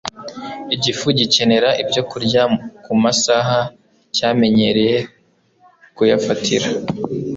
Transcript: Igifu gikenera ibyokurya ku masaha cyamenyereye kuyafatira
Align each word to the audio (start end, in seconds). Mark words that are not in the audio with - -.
Igifu 0.75 1.05
gikenera 1.19 1.69
ibyokurya 1.81 2.43
ku 2.83 2.91
masaha 3.03 3.59
cyamenyereye 4.15 4.97
kuyafatira 5.95 6.67